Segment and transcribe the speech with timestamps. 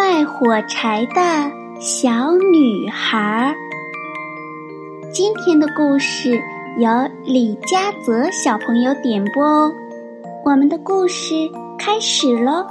[0.00, 1.20] 卖火柴的
[1.78, 3.54] 小女孩。
[5.12, 6.40] 今天的故事
[6.78, 6.88] 由
[7.22, 9.70] 李佳泽小朋友点播哦。
[10.42, 11.34] 我们的故事
[11.78, 12.64] 开始喽。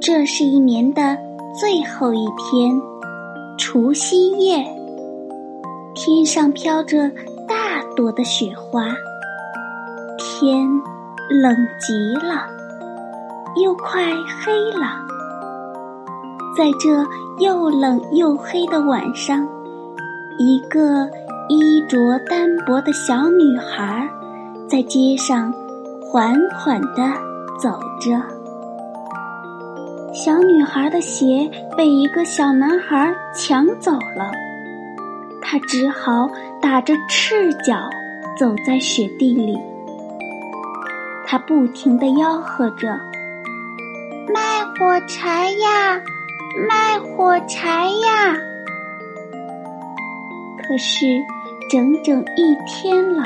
[0.00, 1.14] 这是一年的
[1.60, 2.74] 最后一天，
[3.58, 4.64] 除夕夜，
[5.94, 7.10] 天上飘着
[7.46, 8.86] 大朵的雪花，
[10.16, 10.66] 天
[11.28, 12.55] 冷极了。
[13.56, 14.02] 又快
[14.44, 15.00] 黑了，
[16.54, 17.02] 在这
[17.38, 19.48] 又冷又黑的晚上，
[20.38, 21.08] 一个
[21.48, 24.06] 衣着单薄的小女孩
[24.68, 25.50] 在街上
[26.02, 27.10] 缓缓地
[27.58, 28.20] 走着。
[30.12, 34.30] 小女孩的鞋被一个小男孩抢走了，
[35.40, 36.28] 她只好
[36.60, 37.76] 打着赤脚
[38.38, 39.58] 走在雪地里。
[41.26, 42.94] 她不停地吆喝着。
[44.32, 46.02] 卖火柴呀，
[46.68, 48.36] 卖火柴呀！
[50.66, 51.06] 可是
[51.70, 53.24] 整整一天了，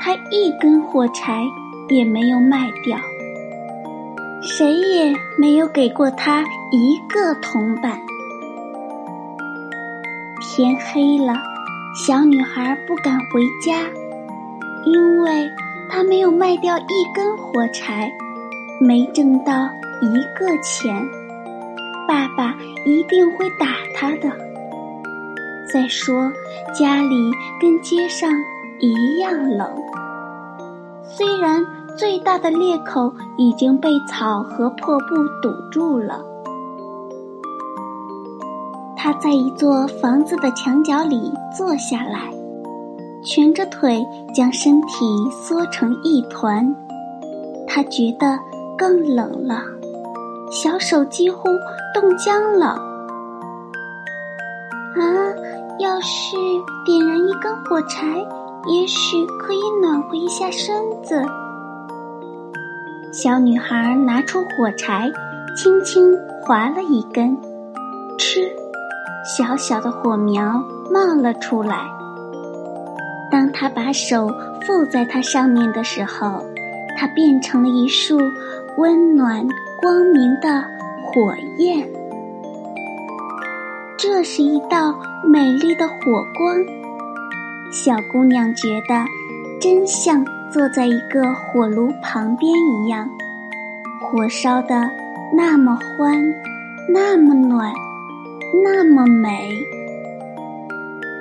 [0.00, 1.42] 他一根火柴
[1.88, 2.96] 也没有卖掉，
[4.42, 7.98] 谁也没有给过他一个铜板。
[10.40, 11.34] 天黑了，
[12.06, 13.78] 小女孩不敢回家，
[14.84, 15.50] 因为
[15.88, 18.12] 她没有卖掉一根火柴，
[18.80, 19.68] 没挣到。
[20.00, 21.06] 一个钱，
[22.08, 22.56] 爸爸
[22.86, 24.30] 一定会打他的。
[25.72, 26.32] 再说，
[26.74, 27.30] 家里
[27.60, 28.30] 跟街上
[28.80, 29.68] 一样冷。
[31.04, 31.64] 虽然
[31.96, 36.24] 最大的裂口已经被草和破布堵住了，
[38.96, 42.32] 他在一座房子的墙角里坐下来，
[43.24, 46.74] 蜷着腿，将身体缩成一团。
[47.66, 48.38] 他觉得
[48.76, 49.62] 更冷了。
[50.50, 51.48] 小手几乎
[51.94, 52.66] 冻僵了。
[54.96, 55.00] 啊，
[55.78, 56.36] 要是
[56.84, 58.18] 点燃一根火柴，
[58.66, 61.22] 也许可以暖和一下身子。
[63.12, 65.08] 小女孩拿出火柴，
[65.56, 67.36] 轻轻划了一根，
[68.18, 68.50] 吃，
[69.24, 70.60] 小小的火苗
[70.92, 71.86] 冒了出来。
[73.30, 74.28] 当她把手
[74.66, 76.44] 附在它上面的时候，
[76.98, 78.18] 它变成了一束
[78.78, 79.46] 温暖。
[79.80, 80.62] 光明的
[81.06, 81.88] 火焰，
[83.96, 84.94] 这是一道
[85.26, 85.94] 美丽的火
[86.36, 86.58] 光。
[87.72, 89.06] 小姑娘觉得，
[89.58, 93.08] 真像坐在一个火炉旁边一样，
[94.02, 94.90] 火烧的
[95.34, 96.22] 那么欢，
[96.92, 97.72] 那么暖，
[98.62, 99.50] 那么美。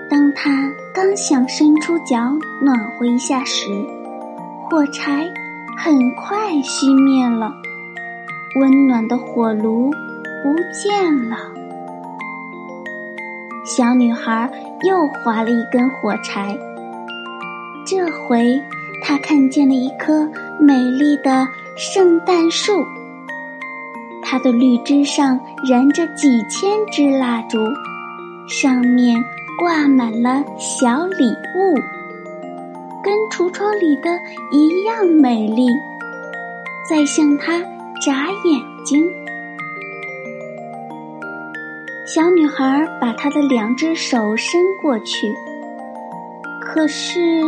[0.10, 2.18] 当她刚想伸出脚
[2.62, 3.70] 暖和一下时，
[4.70, 5.26] 火柴
[5.78, 7.54] 很快熄灭了。
[8.56, 9.92] 温暖的火炉
[10.42, 11.38] 不见了，
[13.64, 14.50] 小女孩
[14.82, 16.58] 又划了一根火柴。
[17.86, 18.60] 这回
[19.04, 20.28] 她看见了一棵
[20.60, 22.84] 美丽的圣诞树，
[24.24, 25.40] 它的绿枝上
[25.70, 27.60] 燃着几千支蜡烛，
[28.48, 29.24] 上面
[29.60, 31.76] 挂满了小礼物，
[33.04, 34.10] 跟橱窗里的
[34.52, 35.68] 一样美丽，
[36.90, 37.62] 在向她。
[38.02, 39.06] 眨眼睛，
[42.06, 45.34] 小女孩把她的两只手伸过去，
[46.62, 47.44] 可是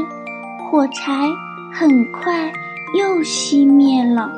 [0.70, 1.28] 火柴
[1.74, 2.52] 很快
[2.98, 4.30] 又熄灭了。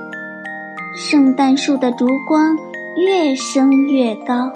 [0.96, 2.56] 圣诞树的烛光
[2.96, 4.52] 越升越高，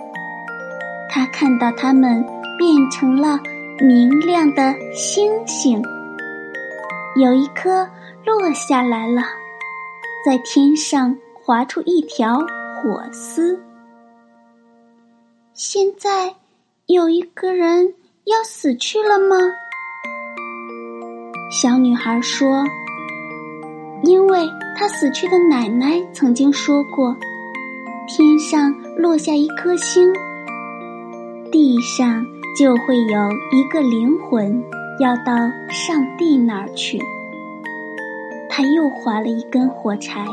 [1.09, 2.23] 她看到它们
[2.59, 3.39] 变成了
[3.79, 5.81] 明亮的星星，
[7.15, 7.89] 有一颗
[8.23, 9.23] 落下来了，
[10.23, 11.17] 在天上。
[11.47, 12.45] 划出一条
[12.75, 13.57] 火丝。
[15.53, 16.35] 现在
[16.87, 17.93] 有一个人
[18.25, 19.37] 要死去了吗？
[21.49, 22.65] 小女孩说
[24.03, 24.45] ：“因为
[24.75, 27.15] 她死去的奶奶曾经说过，
[28.09, 30.13] 天上落下一颗星，
[31.49, 32.25] 地上
[32.59, 34.61] 就会有一个灵魂
[34.99, 35.33] 要到
[35.69, 36.99] 上帝那儿去。
[38.49, 40.25] 他又划了一根火柴，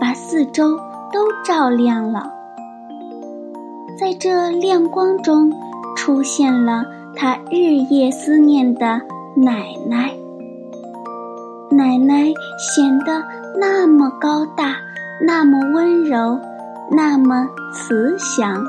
[0.00, 0.76] 把四周
[1.12, 2.30] 都照亮了。
[3.98, 5.52] 在这亮光中，
[5.96, 6.84] 出现了
[7.14, 9.00] 他日夜思念的
[9.36, 10.12] 奶奶。
[11.70, 13.22] 奶奶显得
[13.58, 14.76] 那么高大，
[15.24, 16.38] 那么温柔，
[16.90, 18.64] 那么慈祥。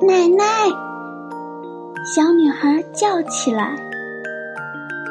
[0.00, 0.44] 奶奶，
[2.14, 3.74] 小女孩叫起来：“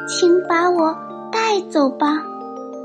[0.08, 0.96] 请把我
[1.30, 2.22] 带走吧！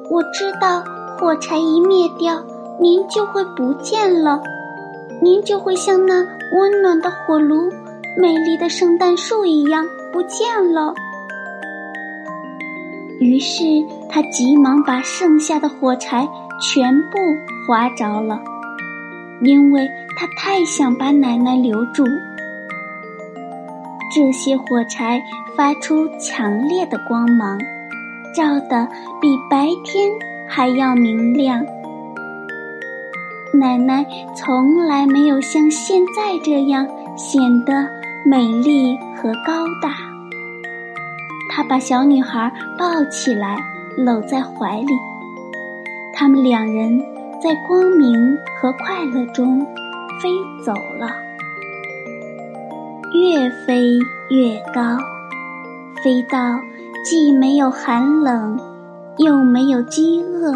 [0.09, 0.83] 我知道
[1.17, 2.43] 火柴一灭掉，
[2.79, 4.41] 您就会不见了，
[5.21, 7.69] 您就会像那温暖的火炉、
[8.17, 10.93] 美丽的圣诞树一样不见了。”
[13.21, 13.63] 于是
[14.09, 16.27] 他急忙把剩下的火柴
[16.61, 17.17] 全部
[17.67, 18.39] 划着了，
[19.43, 22.03] 因为他太想把奶奶留住。
[24.15, 25.21] 这些火柴
[25.55, 27.59] 发出强烈的光芒，
[28.39, 28.87] 照得
[29.19, 30.09] 比白天
[30.47, 31.61] 还要明亮。
[33.53, 36.87] 奶奶从来没有像现在这样
[37.17, 37.85] 显得
[38.25, 39.89] 美丽和高大。
[41.49, 43.57] 她把小女孩抱起来，
[43.97, 44.93] 搂在怀里。
[46.13, 46.97] 他们两人
[47.41, 49.59] 在光明和快乐中
[50.21, 50.29] 飞
[50.63, 51.09] 走了，
[53.13, 53.97] 越飞
[54.29, 54.97] 越高，
[56.01, 56.37] 飞到
[57.03, 58.59] 既没有寒冷，
[59.17, 60.53] 又没有饥饿，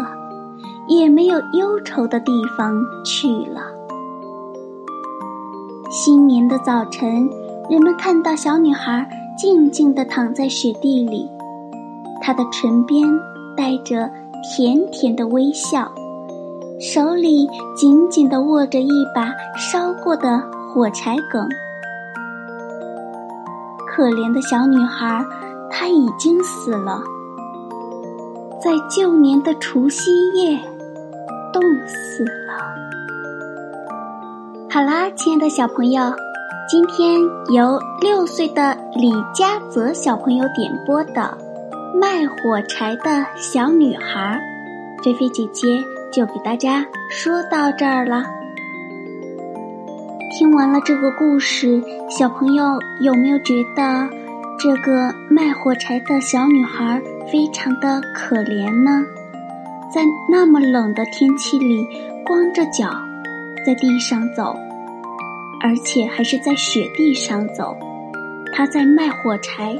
[0.88, 2.74] 也没有忧愁的地方
[3.04, 3.62] 去了。
[5.90, 7.28] 新年的早晨，
[7.70, 9.08] 人们看到小女孩。
[9.36, 11.28] 静静地躺在雪地里，
[12.22, 13.02] 她的唇边
[13.56, 14.08] 带着
[14.44, 15.90] 甜甜的微笑，
[16.78, 17.44] 手里
[17.76, 21.48] 紧紧地握着一把烧过的火柴梗。
[23.88, 25.24] 可怜的小女孩，
[25.76, 27.02] 她已经死了，
[28.62, 30.56] 在旧年的除夕夜
[31.52, 32.54] 冻死了。
[34.70, 36.00] 好啦，亲爱的小朋友。
[36.70, 37.20] 今天
[37.52, 41.12] 由六岁的李佳泽小朋友点播的
[41.98, 44.40] 《卖火柴的小女孩》，
[45.04, 48.24] 菲菲姐姐就给大家说到这儿了。
[50.38, 52.64] 听完了这个故事，小朋友
[53.00, 54.08] 有没有觉得
[54.58, 59.04] 这个卖火柴的小女孩非常的可怜呢？
[59.92, 61.86] 在那么冷的天气里，
[62.24, 62.90] 光着脚
[63.66, 64.56] 在地上走。
[65.60, 67.76] 而且还是在雪地上走，
[68.52, 69.74] 他在卖火柴，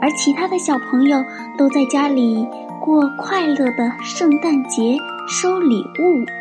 [0.00, 1.24] 而其他的小朋友
[1.56, 2.46] 都在家里
[2.80, 4.96] 过快乐的圣诞节，
[5.28, 6.39] 收礼物。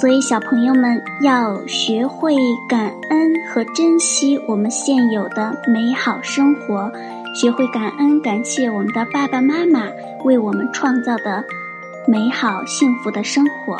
[0.00, 2.34] 所以，小朋友们要学会
[2.68, 6.90] 感恩和珍惜我们现有的美好生活，
[7.34, 9.88] 学会感恩感谢我们的爸爸妈妈
[10.24, 11.44] 为我们创造的
[12.06, 13.76] 美好幸福的生活。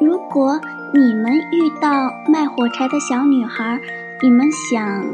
[0.00, 0.60] 如果。
[0.96, 3.80] 你们遇到卖火柴的小女孩，
[4.22, 5.04] 你们想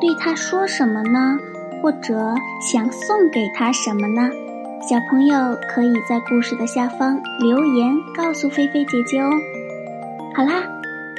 [0.00, 1.36] 对她说什么呢？
[1.82, 4.30] 或者想送给她什么呢？
[4.80, 9.30] 小朋友可以在故事的下方留言告诉菲菲姐姐哦。
[10.34, 10.62] 好啦，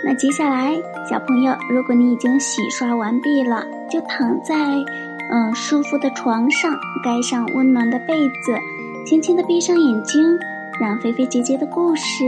[0.03, 0.75] 那接下来，
[1.07, 8.57] 小朋友，如果你已经洗刷完毕了，就躺在嗯舒服的床上，盖上温暖的被子，
[9.05, 10.39] 轻轻的闭上眼睛，
[10.79, 12.23] 让菲菲姐姐的故事。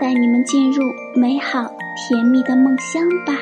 [0.00, 0.82] 带你们进入
[1.14, 3.34] 美好甜蜜的梦乡吧，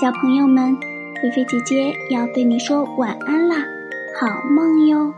[0.00, 0.76] 小朋友们，
[1.20, 3.56] 菲菲姐姐要对你说晚安啦，
[4.20, 5.12] 好梦哟。